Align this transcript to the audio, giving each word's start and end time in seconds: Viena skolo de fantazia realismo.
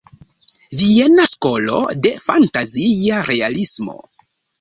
Viena 0.77 1.25
skolo 1.31 1.81
de 2.05 2.13
fantazia 2.29 3.21
realismo. 3.29 3.99